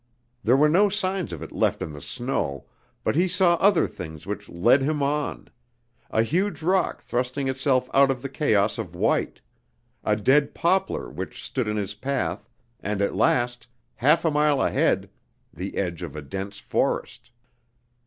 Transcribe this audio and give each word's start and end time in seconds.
There 0.41 0.57
were 0.57 0.67
no 0.67 0.89
signs 0.89 1.31
of 1.31 1.43
it 1.43 1.51
left 1.51 1.79
in 1.79 1.93
the 1.93 2.01
snow, 2.01 2.65
but 3.03 3.15
he 3.15 3.27
saw 3.27 3.53
other 3.57 3.87
things 3.87 4.25
which 4.25 4.49
led 4.49 4.81
him 4.81 5.03
on: 5.03 5.49
a 6.09 6.23
huge 6.23 6.63
rock 6.63 7.03
thrusting 7.03 7.47
itself 7.47 7.87
out 7.93 8.09
of 8.09 8.23
the 8.23 8.27
chaos 8.27 8.79
of 8.79 8.95
white, 8.95 9.41
a 10.03 10.15
dead 10.15 10.55
poplar 10.55 11.07
which 11.07 11.43
stood 11.43 11.67
in 11.67 11.77
his 11.77 11.93
path, 11.93 12.49
and 12.79 12.99
at 12.99 13.13
last, 13.13 13.67
half 13.93 14.25
a 14.25 14.31
mile 14.31 14.59
ahead, 14.59 15.07
the 15.53 15.77
edge 15.77 16.01
of 16.01 16.15
a 16.15 16.23
dense 16.23 16.57
forest. 16.57 17.29